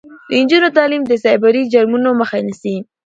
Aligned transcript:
د 0.27 0.29
نجونو 0.41 0.67
تعلیم 0.77 1.03
د 1.07 1.13
سایبري 1.23 1.63
جرمونو 1.73 2.09
مخه 2.19 2.37
نیسي. 2.47 2.75